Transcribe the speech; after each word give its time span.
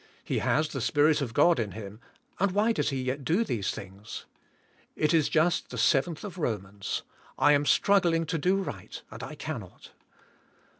He 0.23 0.39
has 0.39 0.69
the 0.69 0.81
Spirit 0.81 1.21
of 1.21 1.31
God 1.31 1.59
in 1.59 1.73
him, 1.73 1.99
a,nd 2.39 2.53
why 2.53 2.71
does 2.71 2.89
he 2.89 3.03
yet 3.03 3.23
do 3.23 3.43
these 3.43 3.69
things? 3.69 4.25
It 4.95 5.13
is 5.13 5.29
just 5.29 5.69
the 5.69 5.77
seventh 5.77 6.23
of 6.23 6.39
Romans, 6.39 7.03
"I 7.37 7.51
am 7.53 7.67
struggling 7.67 8.25
to 8.25 8.39
do 8.39 8.55
right 8.55 8.99
and 9.11 9.21
I 9.21 9.35
cannot." 9.35 9.91